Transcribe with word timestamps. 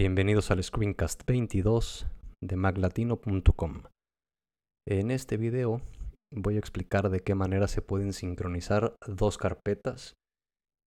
Bienvenidos 0.00 0.50
al 0.50 0.64
Screencast 0.64 1.26
22 1.26 2.06
de 2.42 2.56
maglatino.com. 2.56 3.82
En 4.88 5.10
este 5.10 5.36
video 5.36 5.82
voy 6.34 6.56
a 6.56 6.58
explicar 6.58 7.10
de 7.10 7.20
qué 7.20 7.34
manera 7.34 7.68
se 7.68 7.82
pueden 7.82 8.14
sincronizar 8.14 8.94
dos 9.06 9.36
carpetas 9.36 10.14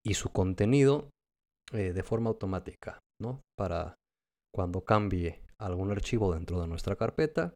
y 0.04 0.14
su 0.14 0.30
contenido 0.30 1.10
eh, 1.72 1.92
de 1.92 2.02
forma 2.02 2.30
automática, 2.30 2.98
¿no? 3.22 3.40
Para 3.56 3.94
cuando 4.52 4.80
cambie 4.80 5.44
algún 5.60 5.92
archivo 5.92 6.34
dentro 6.34 6.60
de 6.60 6.66
nuestra 6.66 6.96
carpeta, 6.96 7.54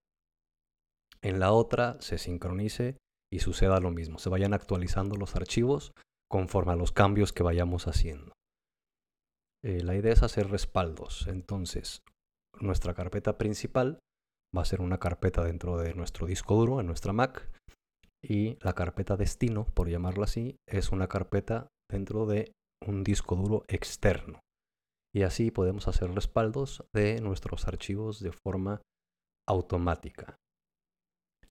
en 1.22 1.40
la 1.40 1.50
otra 1.50 2.00
se 2.00 2.18
sincronice 2.18 2.98
y 3.32 3.40
suceda 3.40 3.80
lo 3.80 3.90
mismo, 3.90 4.20
se 4.20 4.28
vayan 4.28 4.54
actualizando 4.54 5.16
los 5.16 5.34
archivos 5.34 5.90
conforme 6.30 6.74
a 6.74 6.76
los 6.76 6.92
cambios 6.92 7.32
que 7.32 7.42
vayamos 7.42 7.88
haciendo. 7.88 8.37
Eh, 9.64 9.82
la 9.82 9.96
idea 9.96 10.12
es 10.12 10.22
hacer 10.22 10.50
respaldos. 10.50 11.26
Entonces, 11.26 12.02
nuestra 12.60 12.94
carpeta 12.94 13.38
principal 13.38 13.98
va 14.56 14.62
a 14.62 14.66
ser 14.66 14.80
una 14.80 14.98
carpeta 14.98 15.44
dentro 15.44 15.76
de 15.78 15.94
nuestro 15.94 16.26
disco 16.26 16.54
duro, 16.54 16.80
en 16.80 16.86
nuestra 16.86 17.12
Mac. 17.12 17.50
Y 18.22 18.58
la 18.64 18.72
carpeta 18.72 19.16
destino, 19.16 19.64
por 19.64 19.88
llamarla 19.88 20.24
así, 20.24 20.56
es 20.66 20.90
una 20.90 21.08
carpeta 21.08 21.68
dentro 21.90 22.26
de 22.26 22.52
un 22.86 23.04
disco 23.04 23.36
duro 23.36 23.64
externo. 23.68 24.40
Y 25.14 25.22
así 25.22 25.50
podemos 25.50 25.88
hacer 25.88 26.10
respaldos 26.12 26.84
de 26.94 27.20
nuestros 27.20 27.66
archivos 27.66 28.20
de 28.20 28.32
forma 28.32 28.82
automática. 29.48 30.36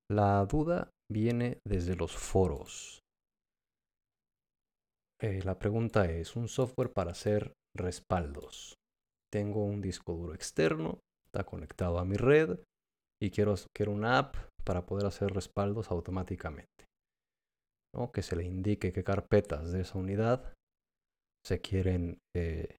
La 0.10 0.46
duda 0.46 0.90
viene 1.12 1.60
desde 1.66 1.96
los 1.96 2.16
foros. 2.16 3.02
Eh, 5.20 5.42
la 5.44 5.58
pregunta 5.58 6.06
es, 6.06 6.36
¿un 6.36 6.48
software 6.48 6.94
para 6.94 7.12
hacer 7.12 7.54
respaldos. 7.78 8.76
Tengo 9.32 9.64
un 9.66 9.82
disco 9.82 10.14
duro 10.14 10.34
externo, 10.34 11.00
está 11.26 11.44
conectado 11.44 12.00
a 12.00 12.06
mi 12.06 12.16
red 12.16 12.60
y 13.22 13.32
quiero, 13.32 13.56
quiero 13.76 13.92
una 13.92 14.18
app 14.18 14.36
para 14.64 14.86
poder 14.86 15.06
hacer 15.06 15.32
respaldos 15.32 15.92
automáticamente. 15.92 16.68
Que 18.14 18.22
se 18.22 18.36
le 18.36 18.44
indique 18.44 18.94
qué 18.94 19.04
carpetas 19.04 19.72
de 19.72 19.82
esa 19.82 19.98
unidad 19.98 20.54
se 21.44 21.62
quieren 21.62 22.20
eh, 22.36 22.76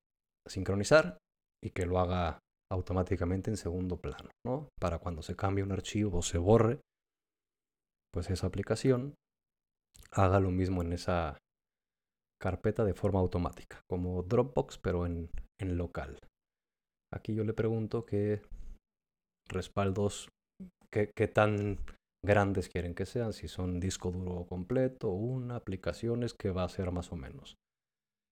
sincronizar 0.47 1.19
y 1.63 1.71
que 1.71 1.87
lo 1.87 1.99
haga 1.99 2.39
automáticamente 2.71 3.51
en 3.51 3.57
segundo 3.57 3.97
plano, 3.97 4.31
¿no? 4.47 4.69
Para 4.79 4.99
cuando 4.99 5.23
se 5.23 5.35
cambie 5.35 5.65
un 5.65 5.73
archivo 5.73 6.19
o 6.19 6.23
se 6.23 6.39
borre, 6.39 6.81
pues 8.13 8.31
esa 8.31 8.47
aplicación 8.47 9.15
haga 10.13 10.39
lo 10.39 10.51
mismo 10.51 10.83
en 10.83 10.93
esa 10.93 11.39
carpeta 12.41 12.85
de 12.85 12.95
forma 12.95 13.21
automática, 13.21 13.83
como 13.89 14.23
Dropbox, 14.23 14.79
pero 14.79 15.07
en, 15.07 15.31
local. 15.61 16.19
Aquí 17.13 17.35
yo 17.35 17.45
le 17.45 17.53
pregunto 17.53 18.05
qué 18.07 18.43
respaldos, 19.49 20.29
qué, 20.91 21.07
tan 21.29 21.79
grandes 22.25 22.69
quieren 22.69 22.95
que 22.95 23.07
sean, 23.07 23.33
si 23.33 23.49
son 23.49 23.81
disco 23.81 24.11
duro 24.11 24.47
completo, 24.47 25.11
una, 25.11 25.57
aplicaciones, 25.57 26.35
que 26.35 26.51
va 26.51 26.65
a 26.65 26.69
ser 26.69 26.93
más 26.93 27.13
o 27.13 27.17
menos. 27.17 27.57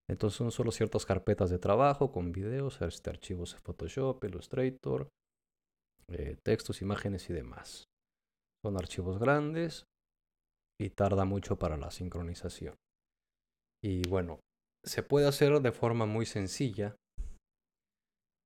Entonces 0.09 0.37
son 0.37 0.51
solo 0.51 0.71
ciertas 0.71 1.05
carpetas 1.05 1.49
de 1.49 1.59
trabajo 1.59 2.11
con 2.11 2.31
videos, 2.31 2.81
este, 2.81 3.09
archivos 3.09 3.53
de 3.53 3.59
Photoshop, 3.59 4.23
Illustrator, 4.23 5.09
eh, 6.09 6.37
textos, 6.43 6.81
imágenes 6.81 7.29
y 7.29 7.33
demás. 7.33 7.83
Son 8.63 8.77
archivos 8.77 9.19
grandes 9.19 9.85
y 10.79 10.91
tarda 10.91 11.25
mucho 11.25 11.57
para 11.57 11.75
la 11.75 11.91
sincronización. 11.91 12.75
Y 13.87 14.05
bueno, 14.09 14.41
se 14.85 15.01
puede 15.01 15.29
hacer 15.29 15.61
de 15.61 15.71
forma 15.71 16.05
muy 16.05 16.25
sencilla 16.25 16.97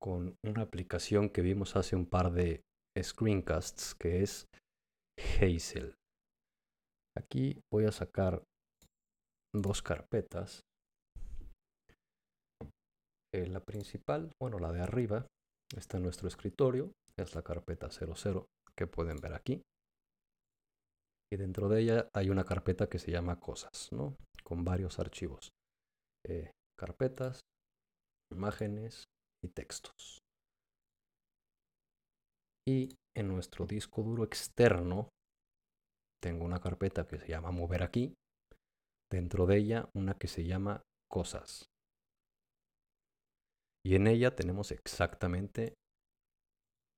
con 0.00 0.36
una 0.46 0.62
aplicación 0.62 1.30
que 1.30 1.42
vimos 1.42 1.74
hace 1.74 1.96
un 1.96 2.06
par 2.06 2.30
de 2.30 2.60
screencasts 2.96 3.96
que 3.96 4.22
es 4.22 4.46
Hazel. 5.18 5.96
Aquí 7.18 7.60
voy 7.72 7.86
a 7.86 7.90
sacar 7.90 8.44
dos 9.52 9.82
carpetas. 9.82 10.60
Eh, 13.34 13.48
la 13.48 13.64
principal, 13.64 14.30
bueno, 14.40 14.60
la 14.60 14.70
de 14.70 14.80
arriba, 14.80 15.26
está 15.76 15.96
en 15.96 16.04
nuestro 16.04 16.28
escritorio, 16.28 16.92
es 17.18 17.34
la 17.34 17.42
carpeta 17.42 17.90
00 17.90 18.46
que 18.76 18.86
pueden 18.86 19.16
ver 19.16 19.34
aquí. 19.34 19.60
Y 21.32 21.36
dentro 21.36 21.68
de 21.68 21.80
ella 21.80 22.08
hay 22.14 22.30
una 22.30 22.44
carpeta 22.44 22.88
que 22.88 23.00
se 23.00 23.10
llama 23.10 23.40
cosas, 23.40 23.88
¿no? 23.90 24.14
Con 24.42 24.64
varios 24.64 24.98
archivos, 24.98 25.50
eh, 26.26 26.50
carpetas, 26.78 27.40
imágenes 28.32 29.04
y 29.44 29.48
textos. 29.48 30.18
Y 32.66 32.96
en 33.16 33.28
nuestro 33.28 33.66
disco 33.66 34.02
duro 34.02 34.24
externo 34.24 35.08
tengo 36.22 36.44
una 36.44 36.60
carpeta 36.60 37.06
que 37.06 37.18
se 37.18 37.28
llama 37.28 37.50
mover 37.50 37.82
aquí, 37.82 38.14
dentro 39.10 39.46
de 39.46 39.56
ella 39.56 39.88
una 39.94 40.14
que 40.14 40.28
se 40.28 40.44
llama 40.44 40.82
cosas. 41.10 41.66
Y 43.84 43.96
en 43.96 44.06
ella 44.06 44.36
tenemos 44.36 44.70
exactamente 44.70 45.74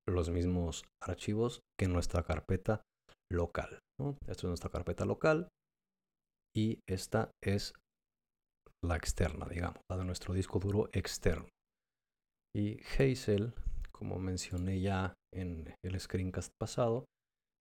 los 0.07 0.31
mismos 0.31 0.85
archivos 1.03 1.63
que 1.79 1.89
nuestra 1.89 2.23
carpeta 2.25 2.83
local. 3.33 3.79
Esto 4.29 4.47
es 4.47 4.51
nuestra 4.51 4.71
carpeta 4.71 5.07
local 5.07 5.49
y 6.57 6.81
esta 6.89 7.31
es 7.43 7.75
la 8.85 8.97
externa, 8.97 9.47
digamos, 9.47 9.81
la 9.91 9.97
de 9.97 10.05
nuestro 10.05 10.35
disco 10.35 10.59
duro 10.59 10.89
externo. 10.93 11.49
Y 12.55 12.81
Hazel, 12.83 13.55
como 13.93 14.19
mencioné 14.19 14.81
ya 14.81 15.15
en 15.33 15.75
el 15.85 15.99
screencast 15.99 16.53
pasado, 16.61 17.07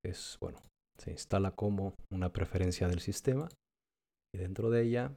es, 0.05 0.37
bueno, 0.39 0.59
se 0.99 1.11
instala 1.11 1.51
como 1.51 1.95
una 2.11 2.31
preferencia 2.31 2.87
del 2.87 2.99
sistema 2.99 3.49
y 4.33 4.39
dentro 4.39 4.69
de 4.69 4.83
ella 4.83 5.15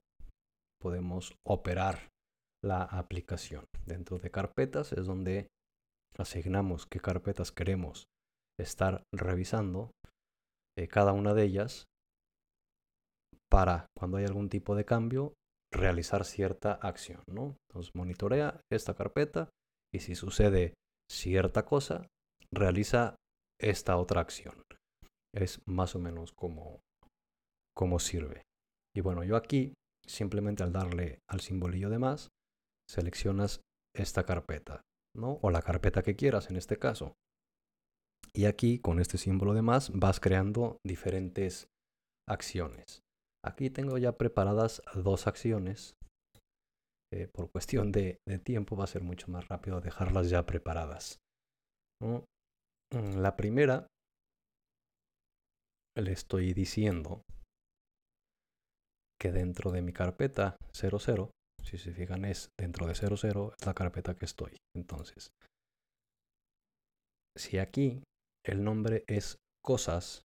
podemos 0.80 1.34
operar 1.46 2.08
la 2.64 2.82
aplicación. 2.82 3.64
Dentro 3.84 4.18
de 4.18 4.30
carpetas 4.30 4.92
es 4.92 5.06
donde 5.06 5.48
asignamos 6.16 6.86
qué 6.86 7.00
carpetas 7.00 7.52
queremos 7.52 8.06
estar 8.58 9.02
revisando. 9.14 9.90
Eh, 10.78 10.88
cada 10.88 11.12
una 11.12 11.34
de 11.34 11.44
ellas 11.44 11.86
para 13.50 13.86
cuando 13.96 14.16
hay 14.18 14.24
algún 14.24 14.48
tipo 14.48 14.74
de 14.74 14.84
cambio 14.84 15.34
realizar 15.72 16.24
cierta 16.24 16.72
acción, 16.72 17.22
¿no? 17.28 17.56
Entonces 17.68 17.94
monitorea 17.94 18.60
esta 18.70 18.94
carpeta 18.94 19.50
y 19.92 20.00
si 20.00 20.14
sucede 20.14 20.74
cierta 21.10 21.64
cosa, 21.64 22.08
realiza 22.52 23.16
esta 23.60 23.96
otra 23.96 24.20
acción. 24.20 24.62
Es 25.34 25.60
más 25.66 25.94
o 25.94 25.98
menos 25.98 26.32
como, 26.32 26.80
como 27.74 27.98
sirve. 27.98 28.42
Y 28.94 29.00
bueno, 29.00 29.22
yo 29.24 29.36
aquí 29.36 29.74
simplemente 30.06 30.62
al 30.62 30.72
darle 30.72 31.18
al 31.28 31.40
simbolillo 31.40 31.90
de 31.90 31.98
más, 31.98 32.28
seleccionas 32.88 33.60
esta 33.94 34.24
carpeta, 34.24 34.82
¿no? 35.14 35.38
O 35.42 35.50
la 35.50 35.62
carpeta 35.62 36.02
que 36.02 36.16
quieras 36.16 36.50
en 36.50 36.56
este 36.56 36.78
caso. 36.78 37.14
Y 38.32 38.44
aquí 38.44 38.78
con 38.78 39.00
este 39.00 39.18
símbolo 39.18 39.54
de 39.54 39.62
más 39.62 39.90
vas 39.92 40.20
creando 40.20 40.78
diferentes 40.84 41.68
acciones. 42.28 43.00
Aquí 43.46 43.70
tengo 43.70 43.96
ya 43.96 44.10
preparadas 44.18 44.82
dos 44.94 45.28
acciones. 45.28 45.94
Eh, 47.12 47.28
por 47.28 47.48
cuestión 47.52 47.92
de, 47.92 48.18
tiempo 48.42 48.76
va 48.76 48.84
a 48.84 48.88
ser 48.88 49.02
mucho 49.02 49.30
más 49.30 49.46
rápido 49.46 49.80
dejarlas 49.80 50.28
ya 50.28 50.44
preparadas. 50.44 51.20
Mm, 52.02 53.20
la 53.20 53.36
primera, 53.36 53.86
le 55.96 56.10
estoy 56.10 56.54
diciendo 56.54 57.22
que 59.20 59.30
dentro 59.30 59.70
de 59.70 59.82
mi 59.82 59.92
carpeta 59.92 60.56
00, 60.72 61.30
si 61.62 61.78
se 61.78 61.92
fijan 61.92 62.24
es 62.24 62.50
dentro 62.58 62.88
de 62.88 62.96
00, 62.96 63.52
es 63.56 63.64
la 63.64 63.74
carpeta 63.74 64.16
que 64.16 64.24
estoy. 64.24 64.56
Entonces, 64.74 65.30
si 67.38 67.58
aquí 67.58 68.02
el 68.44 68.64
nombre 68.64 69.04
es 69.06 69.38
cosas 69.64 70.22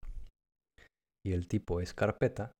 y 1.23 1.33
el 1.33 1.47
tipo 1.47 1.81
es 1.81 1.93
carpeta, 1.93 2.51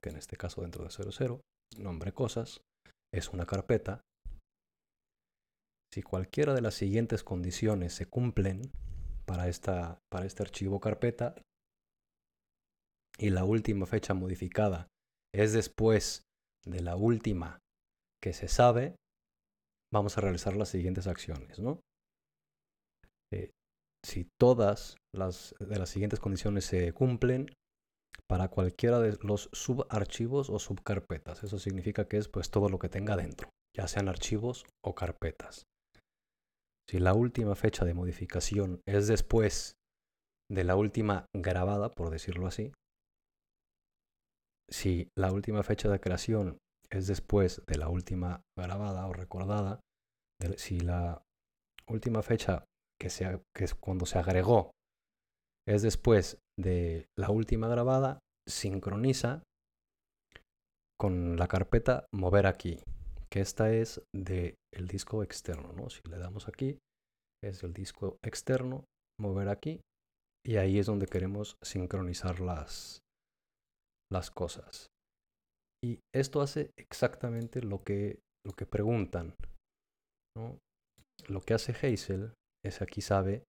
que 0.00 0.10
en 0.10 0.16
este 0.16 0.36
caso 0.36 0.62
dentro 0.62 0.84
de 0.84 0.90
00, 0.90 1.40
nombre 1.78 2.12
cosas, 2.12 2.60
es 3.12 3.28
una 3.30 3.46
carpeta. 3.46 4.02
Si 5.92 6.02
cualquiera 6.02 6.54
de 6.54 6.62
las 6.62 6.74
siguientes 6.74 7.22
condiciones 7.22 7.92
se 7.92 8.06
cumplen 8.06 8.72
para, 9.26 9.48
esta, 9.48 9.98
para 10.10 10.26
este 10.26 10.42
archivo 10.42 10.80
carpeta 10.80 11.34
y 13.18 13.30
la 13.30 13.44
última 13.44 13.86
fecha 13.86 14.14
modificada 14.14 14.88
es 15.34 15.52
después 15.52 16.22
de 16.66 16.80
la 16.80 16.96
última 16.96 17.58
que 18.22 18.32
se 18.32 18.48
sabe, 18.48 18.96
vamos 19.92 20.16
a 20.16 20.20
realizar 20.20 20.56
las 20.56 20.68
siguientes 20.68 21.06
acciones. 21.06 21.58
¿no? 21.58 21.80
Eh, 23.32 23.50
si 24.04 24.28
todas 24.40 24.96
las 25.14 25.54
de 25.60 25.78
las 25.78 25.90
siguientes 25.90 26.20
condiciones 26.20 26.64
se 26.64 26.92
cumplen, 26.92 27.48
para 28.32 28.48
cualquiera 28.48 28.98
de 28.98 29.18
los 29.20 29.50
subarchivos 29.52 30.48
o 30.48 30.58
subcarpetas. 30.58 31.44
Eso 31.44 31.58
significa 31.58 32.08
que 32.08 32.16
es 32.16 32.28
pues 32.28 32.50
todo 32.50 32.70
lo 32.70 32.78
que 32.78 32.88
tenga 32.88 33.14
dentro, 33.14 33.50
ya 33.76 33.86
sean 33.86 34.08
archivos 34.08 34.64
o 34.82 34.94
carpetas. 34.94 35.66
Si 36.88 36.98
la 36.98 37.12
última 37.12 37.54
fecha 37.56 37.84
de 37.84 37.92
modificación 37.92 38.80
es 38.88 39.06
después 39.06 39.74
de 40.50 40.64
la 40.64 40.76
última 40.76 41.26
grabada, 41.36 41.90
por 41.90 42.08
decirlo 42.08 42.46
así, 42.46 42.72
si 44.70 45.08
la 45.14 45.30
última 45.30 45.62
fecha 45.62 45.90
de 45.90 46.00
creación 46.00 46.56
es 46.90 47.08
después 47.08 47.60
de 47.66 47.76
la 47.76 47.90
última 47.90 48.40
grabada 48.58 49.06
o 49.08 49.12
recordada, 49.12 49.80
si 50.56 50.80
la 50.80 51.22
última 51.86 52.22
fecha 52.22 52.64
que, 52.98 53.08
que 53.54 53.64
es 53.64 53.74
cuando 53.74 54.06
se 54.06 54.18
agregó 54.18 54.70
es 55.68 55.82
después 55.82 56.38
de 56.58 57.06
la 57.18 57.30
última 57.30 57.68
grabada, 57.68 58.18
sincroniza 58.48 59.42
con 61.00 61.36
la 61.36 61.48
carpeta 61.48 62.06
mover 62.14 62.46
aquí, 62.46 62.78
que 63.30 63.40
esta 63.40 63.72
es 63.72 64.02
del 64.14 64.54
el 64.72 64.88
disco 64.88 65.22
externo, 65.22 65.72
¿no? 65.72 65.90
Si 65.90 66.00
le 66.08 66.18
damos 66.18 66.48
aquí, 66.48 66.78
es 67.42 67.62
el 67.64 67.72
disco 67.72 68.16
externo, 68.24 68.84
mover 69.20 69.48
aquí, 69.48 69.80
y 70.44 70.56
ahí 70.56 70.78
es 70.78 70.86
donde 70.86 71.06
queremos 71.06 71.56
sincronizar 71.62 72.40
las, 72.40 73.00
las 74.10 74.30
cosas. 74.30 74.88
Y 75.84 75.98
esto 76.14 76.40
hace 76.40 76.70
exactamente 76.76 77.62
lo 77.62 77.82
que, 77.82 78.20
lo 78.46 78.52
que 78.52 78.66
preguntan. 78.66 79.34
¿no? 80.36 80.58
Lo 81.28 81.40
que 81.40 81.54
hace 81.54 81.72
Hazel 81.72 82.32
es 82.64 82.82
aquí 82.82 83.00
sabe 83.00 83.44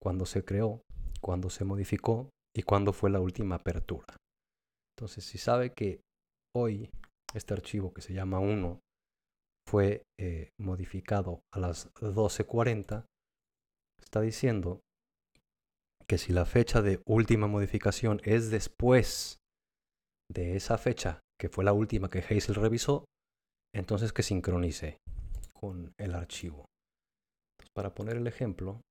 cuándo 0.00 0.26
se 0.26 0.44
creó, 0.44 0.82
cuándo 1.20 1.50
se 1.50 1.64
modificó 1.64 2.30
y 2.54 2.62
cuándo 2.62 2.92
fue 2.92 3.10
la 3.10 3.20
última 3.20 3.56
apertura. 3.56 4.16
Entonces, 4.96 5.24
si 5.24 5.38
sabe 5.38 5.72
que 5.72 6.00
hoy 6.54 6.90
este 7.34 7.54
archivo 7.54 7.92
que 7.92 8.02
se 8.02 8.12
llama 8.12 8.40
1 8.40 8.80
fue 9.68 10.02
eh, 10.20 10.50
modificado 10.60 11.40
a 11.54 11.60
las 11.60 11.92
12.40, 11.94 13.06
está 14.00 14.20
diciendo 14.20 14.80
que 16.06 16.18
si 16.18 16.32
la 16.32 16.44
fecha 16.44 16.82
de 16.82 17.00
última 17.06 17.46
modificación 17.46 18.20
es 18.24 18.50
después 18.50 19.38
de 20.30 20.56
esa 20.56 20.76
fecha, 20.78 21.20
que 21.40 21.48
fue 21.48 21.64
la 21.64 21.72
última 21.72 22.10
que 22.10 22.18
Hazel 22.18 22.54
revisó, 22.54 23.06
entonces 23.74 24.12
que 24.12 24.22
sincronice 24.22 24.98
con 25.54 25.92
el 25.98 26.14
archivo. 26.14 26.66
para 27.74 27.94
poner 27.94 28.18
el 28.18 28.26
ejemplo, 28.26 28.82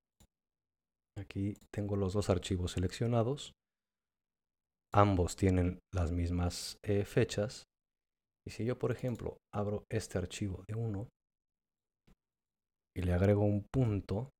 aquí 1.21 1.53
tengo 1.71 1.95
los 1.95 2.13
dos 2.13 2.29
archivos 2.29 2.73
seleccionados. 2.73 3.53
Ambos 4.93 5.35
tienen 5.35 5.79
las 5.93 6.11
mismas 6.11 6.77
eh, 6.83 7.05
fechas. 7.05 7.63
Y 8.45 8.51
si 8.51 8.65
yo, 8.65 8.77
por 8.77 8.91
ejemplo, 8.91 9.37
abro 9.53 9.85
este 9.89 10.17
archivo 10.17 10.63
de 10.67 10.75
uno 10.75 11.07
y 12.95 13.03
le 13.03 13.13
agrego 13.13 13.45
un 13.45 13.63
punto 13.71 14.31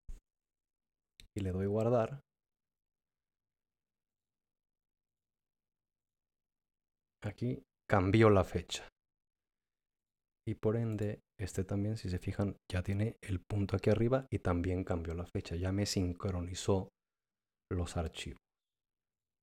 y 1.38 1.42
le 1.42 1.52
doy 1.52 1.68
guardar, 1.68 2.20
aquí 7.24 7.64
cambió 7.88 8.30
la 8.30 8.44
fecha. 8.44 8.90
Y 10.48 10.56
por 10.56 10.76
ende, 10.76 11.22
este 11.40 11.64
también, 11.64 11.98
si 11.98 12.10
se 12.10 12.18
fijan, 12.18 12.56
ya 12.72 12.82
tiene 12.82 13.18
el 13.22 13.42
punto 13.42 13.76
aquí 13.76 13.90
arriba 13.90 14.26
y 14.32 14.40
también 14.40 14.84
cambió 14.84 15.14
la 15.14 15.26
fecha. 15.26 15.56
Ya 15.56 15.72
me 15.72 15.86
sincronizó 15.86 16.90
los 17.72 17.98
archivos. 17.98 18.40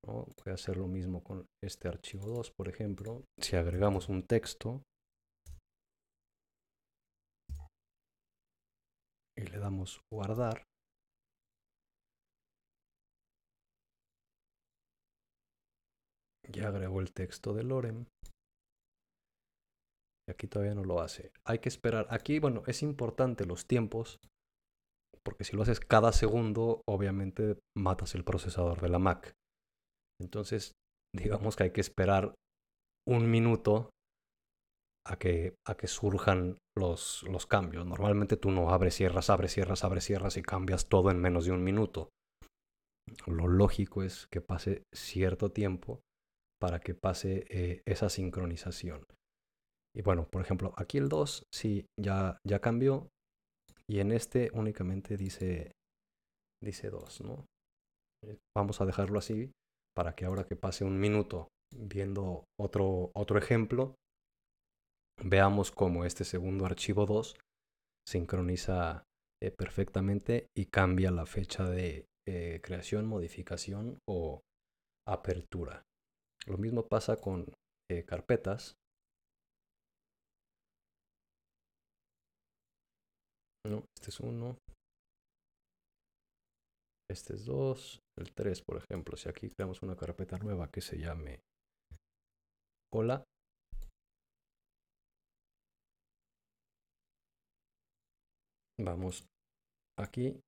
Voy 0.04 0.50
a 0.50 0.54
hacer 0.54 0.76
lo 0.76 0.86
mismo 0.86 1.22
con 1.22 1.46
este 1.62 1.88
archivo 1.88 2.26
2, 2.26 2.52
por 2.52 2.68
ejemplo. 2.68 3.24
Si 3.40 3.56
agregamos 3.56 4.08
un 4.08 4.22
texto 4.22 4.82
y 9.36 9.42
le 9.42 9.58
damos 9.58 10.00
guardar, 10.12 10.64
Ya 16.50 16.68
agregó 16.68 17.00
el 17.00 17.12
texto 17.12 17.52
de 17.52 17.62
Lorem. 17.62 18.06
Aquí 20.28 20.46
todavía 20.46 20.74
no 20.74 20.84
lo 20.84 21.00
hace. 21.00 21.32
Hay 21.44 21.58
que 21.58 21.68
esperar. 21.68 22.06
Aquí, 22.10 22.38
bueno, 22.38 22.62
es 22.66 22.82
importante 22.82 23.46
los 23.46 23.66
tiempos. 23.66 24.18
Porque 25.24 25.44
si 25.44 25.56
lo 25.56 25.62
haces 25.62 25.80
cada 25.80 26.12
segundo, 26.12 26.82
obviamente 26.88 27.58
matas 27.76 28.14
el 28.14 28.24
procesador 28.24 28.80
de 28.80 28.88
la 28.88 28.98
Mac. 28.98 29.32
Entonces, 30.20 30.72
digamos 31.16 31.56
que 31.56 31.64
hay 31.64 31.70
que 31.72 31.80
esperar 31.80 32.34
un 33.06 33.30
minuto 33.30 33.90
a 35.06 35.18
que, 35.18 35.54
a 35.66 35.76
que 35.76 35.86
surjan 35.86 36.58
los, 36.76 37.24
los 37.24 37.46
cambios. 37.46 37.86
Normalmente 37.86 38.36
tú 38.36 38.50
no 38.50 38.70
abres, 38.70 38.94
cierras, 38.94 39.30
abres, 39.30 39.52
cierras, 39.52 39.82
abres, 39.84 40.04
cierras 40.04 40.36
y 40.36 40.42
cambias 40.42 40.88
todo 40.88 41.10
en 41.10 41.18
menos 41.18 41.46
de 41.46 41.52
un 41.52 41.64
minuto. 41.64 42.10
Lo 43.26 43.48
lógico 43.48 44.02
es 44.02 44.26
que 44.30 44.42
pase 44.42 44.82
cierto 44.94 45.50
tiempo 45.50 46.00
para 46.60 46.80
que 46.80 46.94
pase 46.94 47.46
eh, 47.48 47.82
esa 47.86 48.10
sincronización. 48.10 49.04
Y 49.94 50.02
bueno, 50.02 50.28
por 50.30 50.42
ejemplo, 50.42 50.72
aquí 50.76 50.98
el 50.98 51.08
2 51.08 51.44
sí 51.52 51.86
ya, 51.98 52.38
ya 52.46 52.60
cambió 52.60 53.08
y 53.90 54.00
en 54.00 54.12
este 54.12 54.50
únicamente 54.52 55.16
dice, 55.16 55.72
dice 56.62 56.90
2, 56.90 57.22
¿no? 57.22 57.46
Eh, 58.24 58.38
vamos 58.56 58.80
a 58.80 58.86
dejarlo 58.86 59.18
así 59.18 59.50
para 59.96 60.14
que 60.14 60.24
ahora 60.24 60.44
que 60.44 60.56
pase 60.56 60.84
un 60.84 60.98
minuto 61.00 61.48
viendo 61.74 62.44
otro, 62.58 63.10
otro 63.14 63.38
ejemplo, 63.38 63.94
veamos 65.22 65.70
cómo 65.70 66.04
este 66.04 66.24
segundo 66.24 66.66
archivo 66.66 67.06
2 67.06 67.36
sincroniza 68.06 69.04
eh, 69.42 69.50
perfectamente 69.50 70.46
y 70.56 70.66
cambia 70.66 71.10
la 71.10 71.26
fecha 71.26 71.64
de 71.64 72.04
creación, 72.62 73.06
modificación 73.06 74.00
o 74.06 74.42
apertura. 75.08 75.82
Lo 76.46 76.58
mismo 76.58 76.86
pasa 76.86 77.16
con 77.16 77.52
eh, 77.90 78.04
carpetas. 78.04 78.74
No, 83.66 83.84
este 83.94 84.10
es 84.10 84.20
uno. 84.20 84.56
Este 87.10 87.34
es 87.34 87.44
dos. 87.44 88.00
El 88.16 88.32
tres, 88.34 88.62
por 88.62 88.76
ejemplo. 88.76 89.16
Si 89.16 89.28
aquí 89.28 89.48
creamos 89.50 89.82
una 89.82 89.96
carpeta 89.96 90.38
nueva 90.38 90.70
que 90.70 90.80
se 90.80 90.98
llame 90.98 91.40
hola. 92.92 93.24
Vamos 98.80 99.26
aquí 99.98 100.40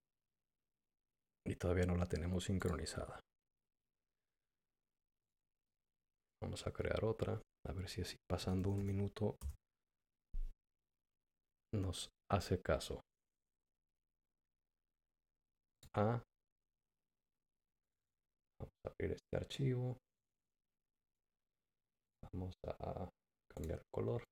y 1.47 1.57
todavía 1.57 1.87
no 1.87 1.97
la 1.97 2.07
tenemos 2.07 2.45
sincronizada. 2.45 3.19
Vamos 6.43 6.67
a 6.67 6.73
crear 6.73 7.05
otra. 7.05 7.43
A 7.67 7.73
ver 7.73 7.88
si 7.88 8.02
así 8.02 8.17
pasando 8.29 8.71
un 8.71 8.87
minuto 8.87 9.37
nos 11.75 12.09
hace 12.31 12.63
caso. 12.63 13.01
A. 15.95 16.23
Vamos 18.59 18.73
a 18.85 18.89
abrir 18.89 19.13
este 19.13 19.37
archivo. 19.37 19.99
Vamos 22.33 22.55
a 22.67 23.09
cambiar 23.53 23.83
color. 23.93 24.25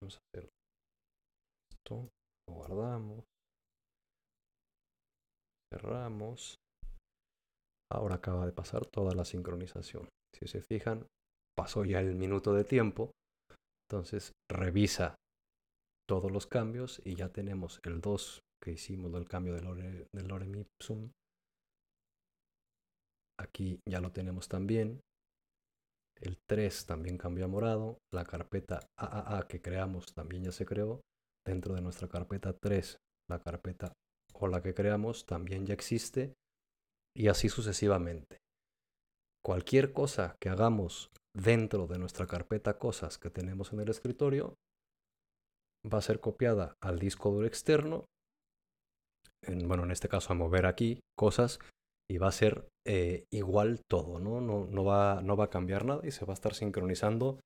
Vamos 0.00 0.16
a 0.16 0.20
hacer 0.20 0.50
esto. 1.72 2.08
Lo 2.46 2.54
guardamos. 2.54 3.24
Cerramos. 5.72 6.56
Ahora 7.90 8.16
acaba 8.16 8.46
de 8.46 8.52
pasar 8.52 8.86
toda 8.86 9.14
la 9.14 9.24
sincronización. 9.24 10.08
Si 10.32 10.46
se 10.46 10.60
fijan, 10.62 11.06
pasó 11.56 11.84
ya 11.84 12.00
el 12.00 12.14
minuto 12.14 12.52
de 12.52 12.64
tiempo. 12.64 13.13
Entonces 13.94 14.32
revisa 14.50 15.14
todos 16.08 16.32
los 16.32 16.48
cambios 16.48 17.00
y 17.04 17.14
ya 17.14 17.28
tenemos 17.28 17.78
el 17.84 18.00
2 18.00 18.40
que 18.60 18.72
hicimos 18.72 19.12
del 19.12 19.28
cambio 19.28 19.54
del 19.54 19.66
lore, 19.66 20.08
lorem 20.12 20.52
ipsum. 20.56 21.12
Aquí 23.38 23.78
ya 23.88 24.00
lo 24.00 24.10
tenemos 24.10 24.48
también. 24.48 25.00
El 26.20 26.38
3 26.44 26.86
también 26.86 27.18
cambió 27.18 27.44
a 27.44 27.48
morado. 27.48 27.98
La 28.12 28.24
carpeta 28.24 28.80
AAA 28.98 29.46
que 29.46 29.62
creamos 29.62 30.12
también 30.12 30.42
ya 30.42 30.50
se 30.50 30.66
creó. 30.66 31.00
Dentro 31.46 31.76
de 31.76 31.80
nuestra 31.80 32.08
carpeta 32.08 32.52
3, 32.52 32.98
la 33.30 33.38
carpeta 33.38 33.92
o 34.32 34.48
la 34.48 34.60
que 34.60 34.74
creamos 34.74 35.24
también 35.24 35.66
ya 35.66 35.74
existe 35.74 36.34
y 37.16 37.28
así 37.28 37.48
sucesivamente. 37.48 38.38
Cualquier 39.44 39.92
cosa 39.92 40.36
que 40.40 40.48
hagamos 40.48 41.10
dentro 41.36 41.86
de 41.86 41.98
nuestra 41.98 42.26
carpeta 42.26 42.78
cosas 42.78 43.18
que 43.18 43.30
tenemos 43.30 43.72
en 43.72 43.80
el 43.80 43.90
escritorio 43.90 44.54
va 45.92 45.98
a 45.98 46.02
ser 46.02 46.20
copiada 46.20 46.76
al 46.80 46.98
disco 46.98 47.30
duro 47.30 47.46
externo, 47.46 48.06
en, 49.42 49.68
bueno, 49.68 49.84
en 49.84 49.90
este 49.90 50.08
caso 50.08 50.32
a 50.32 50.36
mover 50.36 50.64
aquí 50.64 51.00
cosas 51.14 51.58
y 52.10 52.16
va 52.16 52.28
a 52.28 52.32
ser 52.32 52.68
eh, 52.86 53.24
igual 53.30 53.80
todo, 53.90 54.18
¿no? 54.18 54.40
No, 54.40 54.66
no, 54.66 54.84
va, 54.84 55.20
no 55.22 55.36
va 55.36 55.44
a 55.44 55.50
cambiar 55.50 55.84
nada 55.84 56.00
y 56.06 56.10
se 56.10 56.24
va 56.24 56.32
a 56.32 56.34
estar 56.34 56.54
sincronizando 56.54 57.38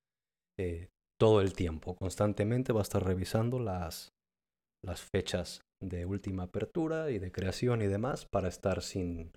eh, 0.59 0.89
todo 1.19 1.41
el 1.41 1.53
tiempo. 1.53 1.97
Constantemente 1.97 2.73
va 2.73 2.81
a 2.81 2.83
estar 2.83 3.05
revisando 3.05 3.59
las, 3.59 4.11
las 4.85 5.01
fechas 5.01 5.63
de 5.83 6.07
última 6.07 6.45
apertura 6.45 7.11
y 7.11 7.19
de 7.19 7.33
creación 7.33 7.83
y 7.83 7.87
demás 7.87 8.27
para 8.31 8.49
estar 8.49 8.83
sin, 8.83 9.33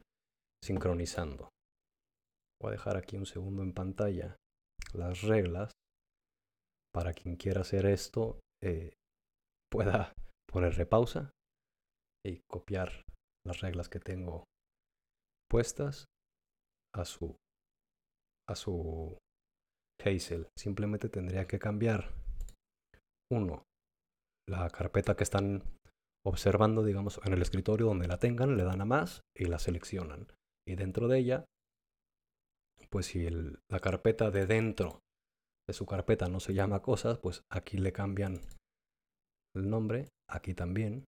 sincronizando. 0.64 1.51
Voy 2.62 2.70
a 2.70 2.72
dejar 2.72 2.98
aquí 2.98 3.18
un 3.18 3.26
segundo 3.26 3.64
en 3.64 3.74
pantalla 3.74 4.36
las 4.94 5.22
reglas 5.22 5.72
para 6.94 7.14
quien 7.14 7.36
quiera 7.36 7.62
hacer 7.62 7.86
esto 7.86 8.40
eh, 8.62 8.94
pueda 9.72 10.14
ponerle 10.48 10.86
pausa 10.86 11.32
y 12.26 12.42
copiar 12.50 13.04
las 13.46 13.62
reglas 13.62 13.90
que 13.90 14.00
tengo 14.00 14.44
puestas 15.50 16.06
a 16.94 17.06
su 17.06 17.36
a 18.48 18.56
su 18.56 19.18
Hazel. 20.04 20.48
Simplemente 20.58 21.10
tendría 21.10 21.48
que 21.48 21.58
cambiar 21.58 22.14
uno 23.32 23.64
la 24.48 24.70
carpeta 24.70 25.16
que 25.16 25.24
están 25.24 25.64
observando, 26.26 26.84
digamos, 26.84 27.20
en 27.24 27.34
el 27.34 27.42
escritorio 27.42 27.88
donde 27.88 28.08
la 28.08 28.18
tengan, 28.18 28.58
le 28.58 28.64
dan 28.64 28.82
a 28.82 28.86
más 28.86 29.22
y 29.36 29.46
la 29.46 29.58
seleccionan. 29.58 30.28
Y 30.68 30.76
dentro 30.76 31.08
de 31.08 31.20
ella, 31.20 31.46
pues 32.92 33.08
si 33.08 33.30
la 33.30 33.80
carpeta 33.80 34.32
de 34.32 34.46
dentro 34.46 35.00
de 35.68 35.74
su 35.74 35.86
carpeta 35.86 36.28
no 36.28 36.40
se 36.40 36.54
llama 36.54 36.82
cosas, 36.82 37.18
pues 37.20 37.44
aquí 37.50 37.78
le 37.78 37.94
cambian 37.94 38.42
el 39.56 39.70
nombre, 39.70 40.10
aquí 40.30 40.54
también. 40.54 41.06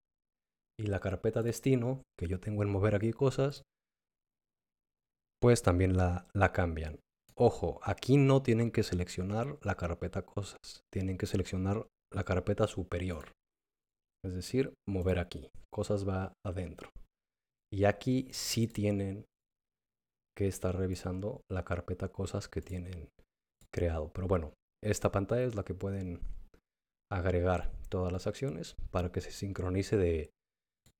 Y 0.80 0.88
la 0.88 1.00
carpeta 1.00 1.44
destino, 1.44 2.02
que 2.18 2.28
yo 2.28 2.40
tengo 2.40 2.63
en 2.63 2.70
mover 2.70 2.96
aquí 2.96 3.12
cosas, 3.12 3.63
pues 5.40 5.62
también 5.62 5.98
la, 5.98 6.28
la 6.34 6.52
cambian. 6.52 7.00
Ojo, 7.36 7.80
aquí 7.84 8.18
no 8.18 8.42
tienen 8.44 8.72
que 8.72 8.84
seleccionar 8.84 9.58
la 9.62 9.75
carpeta 9.75 10.25
cosas, 10.25 10.82
tienen 10.92 11.18
que 11.18 11.25
seleccionar 11.25 11.88
la 12.12 12.24
carpeta 12.24 12.68
superior. 12.68 13.32
Es 14.24 14.34
decir, 14.34 14.74
mover 14.88 15.20
aquí. 15.20 15.50
Cosas 15.72 16.08
va 16.08 16.34
adentro. 16.46 16.90
Y 17.72 17.86
aquí 17.86 18.30
sí 18.32 18.68
tienen 18.68 19.25
que 20.36 20.48
estar 20.48 20.75
revisando 20.75 21.42
la 21.50 21.63
carpeta 21.63 22.10
cosas 22.10 22.48
que 22.48 22.62
tienen 22.62 23.10
creado. 23.74 24.12
Pero 24.13 24.28
bueno, 24.28 24.54
esta 24.84 25.12
pantalla 25.12 25.44
es 25.44 25.56
la 25.56 25.63
que 25.63 25.74
pueden 25.74 26.22
agregar 27.12 27.72
todas 27.90 28.12
las 28.12 28.28
acciones 28.28 28.75
para 28.92 29.12
que 29.12 29.22
se 29.22 29.32
sincronice 29.32 29.98
de, 29.98 30.32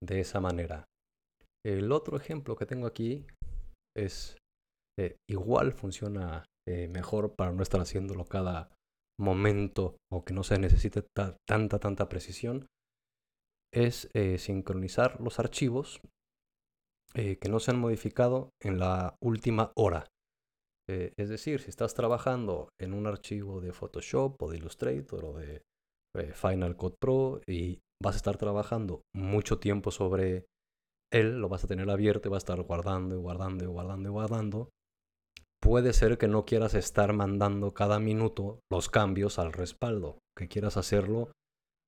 esa 0.08 0.40
manera. 0.40 0.86
El 1.66 1.92
otro 1.92 2.18
ejemplo 2.18 2.56
que 2.56 2.66
tengo 2.66 2.86
aquí 2.88 3.26
es 3.96 4.38
eh, 5.00 5.16
igual 5.30 5.72
funciona 5.74 6.46
eh, 6.68 6.88
mejor 6.88 7.36
para 7.36 7.52
no 7.52 7.64
estar 7.64 7.82
haciéndolo 7.82 8.26
cada 8.26 8.70
momento 9.20 9.98
o 10.12 10.24
que 10.24 10.34
no 10.34 10.44
se 10.44 10.60
necesite 10.60 11.04
tanta, 11.48 11.80
tanta 11.80 12.10
precisión. 12.10 12.68
Es 13.74 14.10
eh, 14.14 14.38
sincronizar 14.38 15.20
los 15.20 15.40
archivos 15.40 16.02
que 17.14 17.50
no 17.50 17.60
se 17.60 17.72
han 17.72 17.80
modificado 17.80 18.50
en 18.62 18.80
la 18.80 19.16
última 19.22 19.72
hora. 19.76 20.08
es 20.88 21.30
decir, 21.30 21.62
si 21.62 21.70
estás 21.70 21.94
trabajando 21.94 22.70
en 22.80 22.94
un 22.94 23.08
archivo 23.08 23.62
de 23.62 23.72
Photoshop 23.72 24.42
o 24.42 24.50
de 24.50 24.58
Illustrator 24.58 25.26
o 25.26 25.34
de 25.38 25.62
eh, 26.16 26.32
Final 26.34 26.76
Cut 26.76 26.96
Pro 27.00 27.42
y 27.48 27.82
vas 28.02 28.16
a 28.16 28.18
estar 28.18 28.38
trabajando 28.38 29.02
mucho 29.16 29.60
tiempo 29.60 29.90
sobre 29.90 30.46
él, 31.12 31.40
lo 31.40 31.50
vas 31.50 31.64
a 31.64 31.68
tener 31.68 31.90
abierto 31.90 32.28
y 32.28 32.32
vas 32.32 32.44
a 32.44 32.46
estar 32.46 32.62
guardando 32.62 33.16
y 33.16 33.20
guardando 33.20 33.64
y 33.64 33.68
guardando 33.68 34.10
y 34.10 34.12
guardando. 34.12 34.70
Puede 35.62 35.94
ser 35.94 36.18
que 36.18 36.28
no 36.28 36.46
quieras 36.46 36.74
estar 36.74 37.14
mandando 37.14 37.74
cada 37.74 38.00
minuto 38.00 38.60
los 38.72 38.90
cambios 38.90 39.40
al 39.40 39.54
respaldo, 39.54 40.20
que 40.38 40.48
quieras 40.48 40.78
hacerlo 40.78 41.32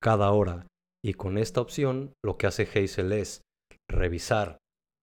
cada 0.02 0.30
hora. 0.32 0.66
Y 1.04 1.14
con 1.14 1.38
esta 1.38 1.60
opción 1.60 2.12
lo 2.24 2.36
que 2.38 2.46
hace 2.46 2.62
Hazel 2.62 3.12
es 3.12 3.42
revisar 3.88 4.58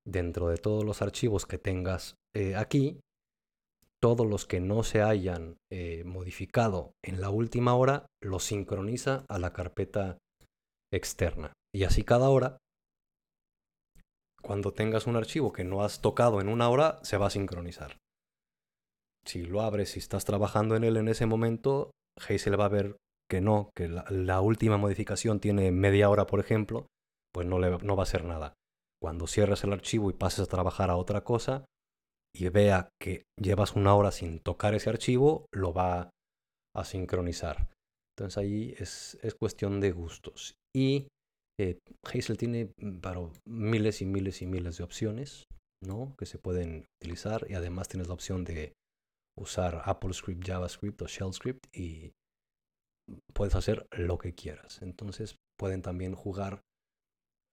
dentro 0.06 0.50
de 0.50 0.58
todos 0.58 0.84
los 0.84 1.02
archivos 1.02 1.46
que 1.46 1.58
tengas 1.58 2.16
eh, 2.36 2.56
aquí 2.56 3.00
todos 4.04 4.28
los 4.28 4.46
que 4.46 4.60
no 4.60 4.84
se 4.84 5.02
hayan 5.02 5.56
eh, 5.72 6.04
modificado 6.04 6.92
en 7.02 7.22
la 7.22 7.30
última 7.30 7.74
hora, 7.74 8.06
los 8.22 8.44
sincroniza 8.44 9.24
a 9.30 9.40
la 9.40 9.54
carpeta 9.54 10.18
externa. 10.92 11.54
Y 11.74 11.86
así 11.86 12.04
cada 12.04 12.28
hora, 12.28 12.58
cuando 14.42 14.74
tengas 14.74 15.08
un 15.08 15.16
archivo 15.16 15.54
que 15.54 15.64
no 15.64 15.86
has 15.86 16.02
tocado 16.02 16.42
en 16.42 16.50
una 16.50 16.70
hora, 16.70 17.00
se 17.04 17.16
va 17.16 17.28
a 17.28 17.30
sincronizar. 17.30 17.96
Si 19.26 19.46
lo 19.46 19.62
abres, 19.62 19.92
si 19.92 20.00
estás 20.00 20.26
trabajando 20.26 20.76
en 20.76 20.84
él 20.84 20.98
en 20.98 21.08
ese 21.08 21.26
momento, 21.26 21.92
Hazel 22.20 22.60
va 22.60 22.66
a 22.66 22.68
ver 22.68 22.98
que 23.30 23.40
no, 23.40 23.70
que 23.74 23.88
la, 23.88 24.42
última 24.42 24.76
modificación 24.76 25.40
tiene 25.40 25.72
media 25.72 26.10
hora, 26.10 26.28
por 26.28 26.42
ejemplo, 26.42 26.88
pues 27.34 27.48
no, 27.48 27.58
le, 27.58 27.78
no 27.78 27.96
va 27.96 28.02
a 28.02 28.04
hacer 28.04 28.26
nada. 28.26 28.54
Cuando 29.04 29.28
cierres 29.28 29.66
el 29.66 29.74
archivo 29.74 30.10
y 30.10 30.14
pases 30.14 30.46
a 30.46 30.50
trabajar 30.50 30.90
a 30.90 30.96
otra 30.96 31.26
cosa, 31.26 31.66
y 32.34 32.48
vea 32.48 32.88
que 33.02 33.26
llevas 33.38 33.76
una 33.76 33.94
hora 33.96 34.12
sin 34.12 34.40
tocar 34.40 34.76
ese 34.76 34.90
archivo, 34.90 35.46
lo 35.54 35.74
va 35.74 36.10
a 36.74 36.86
sincronizar. 36.86 37.68
Entonces 38.16 38.38
ahí 38.38 38.74
es, 38.78 39.18
cuestión 39.38 39.82
de 39.82 39.92
gustos. 39.92 40.54
Y 40.74 41.10
eh, 41.60 41.80
Hazel 42.06 42.38
tiene 42.38 42.72
mm, 42.78 43.00
para 43.00 43.30
miles 43.46 44.02
y 44.02 44.06
miles 44.06 44.42
y 44.42 44.46
miles 44.46 44.78
de 44.78 44.86
opciones 44.86 45.44
¿no? 45.86 46.16
que 46.18 46.26
se 46.26 46.40
pueden 46.40 46.86
utilizar 47.02 47.46
y 47.50 47.56
además 47.56 47.90
tienes 47.90 48.08
la 48.08 48.14
opción 48.14 48.46
de 48.46 48.72
usar 49.38 49.82
AppleScript, 49.84 50.48
JavaScript 50.48 51.02
o 51.02 51.08
ShellScript 51.08 51.66
y 51.76 52.14
puedes 53.34 53.56
hacer 53.56 53.86
lo 53.92 54.18
que 54.18 54.34
quieras. 54.34 54.82
Entonces 54.82 55.36
pueden 55.60 55.82
también 55.82 56.16
jugar 56.16 56.62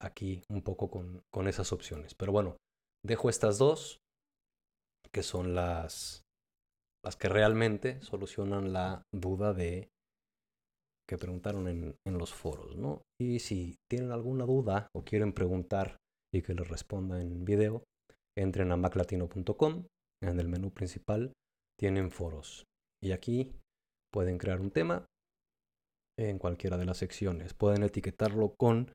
aquí 0.01 0.43
un 0.49 0.63
poco 0.63 0.91
con, 0.91 1.23
con 1.33 1.49
esas 1.49 1.73
opciones. 1.73 2.15
Pero 2.15 2.33
bueno, 2.33 2.57
dejo 3.05 3.29
estas 3.29 3.59
dos 3.59 3.99
que 5.13 5.23
son 5.23 5.55
las, 5.55 6.23
las 7.05 7.17
que 7.17 7.29
realmente 7.29 8.01
solucionan 8.03 8.73
la 8.73 9.03
duda 9.13 9.53
de 9.53 9.89
que 11.09 11.19
preguntaron 11.19 11.67
en, 11.67 11.97
en, 12.07 12.19
los 12.19 12.33
foros, 12.33 12.77
¿no? 12.77 13.03
Y 13.21 13.41
si 13.41 13.77
tienen 13.91 14.13
alguna 14.13 14.45
duda 14.45 14.89
o 14.95 15.03
quieren 15.03 15.33
preguntar 15.33 15.97
y 16.33 16.43
que 16.43 16.55
les 16.55 16.69
responda 16.69 17.21
en 17.21 17.45
video, 17.45 17.83
entren 18.39 18.71
a 18.71 18.77
maclatino.com, 18.77 19.87
en 20.23 20.39
el 20.39 20.49
menú 20.49 20.71
principal 20.71 21.33
tienen 21.77 22.11
foros 22.11 22.65
y 23.03 23.13
aquí 23.13 23.53
pueden 24.13 24.39
crear 24.39 24.61
un 24.61 24.71
tema 24.71 25.07
en 26.19 26.39
cualquiera 26.39 26.77
de 26.77 26.85
las 26.85 26.99
secciones. 26.99 27.55
Pueden 27.55 27.83
etiquetarlo 27.83 28.55
con 28.57 28.93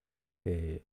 eh, 0.47 0.83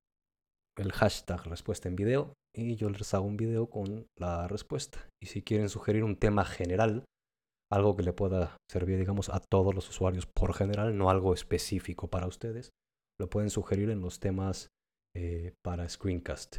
el 0.82 0.92
hashtag 0.92 1.44
respuesta 1.46 1.88
en 1.88 1.96
video 1.96 2.34
y 2.54 2.76
yo 2.76 2.90
les 2.90 3.14
hago 3.14 3.24
un 3.24 3.36
video 3.36 3.70
con 3.70 4.06
la 4.18 4.48
respuesta. 4.48 5.08
Y 5.22 5.26
si 5.26 5.42
quieren 5.42 5.68
sugerir 5.68 6.04
un 6.04 6.16
tema 6.16 6.44
general, 6.44 7.04
algo 7.70 7.96
que 7.96 8.02
le 8.02 8.12
pueda 8.12 8.56
servir, 8.70 8.98
digamos, 8.98 9.30
a 9.30 9.40
todos 9.40 9.74
los 9.74 9.88
usuarios 9.88 10.26
por 10.26 10.52
general, 10.52 10.96
no 10.96 11.08
algo 11.08 11.32
específico 11.32 12.08
para 12.08 12.26
ustedes, 12.26 12.70
lo 13.18 13.30
pueden 13.30 13.50
sugerir 13.50 13.88
en 13.90 14.02
los 14.02 14.20
temas 14.20 14.68
eh, 15.16 15.54
para 15.64 15.88
Screencast. 15.88 16.58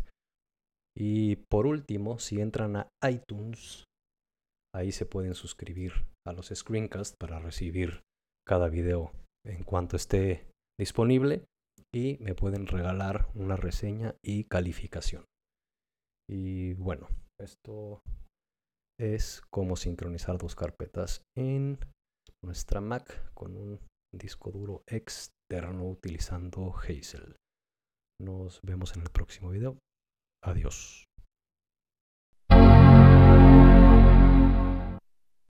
Y 0.98 1.36
por 1.50 1.68
último, 1.68 2.18
si 2.20 2.39
entran 2.39 2.75
a 2.77 2.88
iTunes, 3.08 3.84
ahí 4.74 4.92
se 4.92 5.06
pueden 5.06 5.36
suscribir 5.36 5.94
a 6.25 6.34
los 6.34 6.48
Screencast 6.48 7.15
para 7.20 7.39
recibir 7.39 8.01
cada 8.48 8.70
video 8.70 9.12
en 9.46 9.63
cuanto 9.63 9.96
esté 9.96 10.48
disponible 10.80 11.46
y 11.94 12.18
me 12.20 12.34
pueden 12.34 12.68
regalar 12.68 13.30
una 13.36 13.56
reseña 13.56 14.16
y 14.24 14.46
calificación. 14.46 15.26
Y 16.28 16.74
bueno, 16.74 17.08
esto 17.40 18.02
es 19.00 19.42
cómo 19.52 19.76
sincronizar 19.76 20.38
dos 20.38 20.56
carpetas 20.56 21.24
en 21.38 21.78
nuestra 22.44 22.82
Mac 22.82 23.32
con 23.34 23.56
un 23.56 23.80
disco 24.12 24.52
duro 24.52 24.84
externo 24.88 25.88
utilizando 25.88 26.74
Hazel. 26.76 27.36
Nos 28.20 28.62
vemos 28.64 28.96
en 28.96 29.02
el 29.02 29.10
próximo 29.10 29.50
video. 29.50 29.78
Adiós. 30.44 31.06